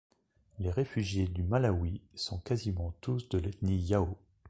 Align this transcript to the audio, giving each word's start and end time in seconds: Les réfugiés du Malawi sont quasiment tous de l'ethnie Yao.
Les 0.57 0.71
réfugiés 0.71 1.27
du 1.27 1.43
Malawi 1.43 2.01
sont 2.15 2.39
quasiment 2.39 2.91
tous 3.01 3.29
de 3.29 3.37
l'ethnie 3.37 3.77
Yao. 3.77 4.17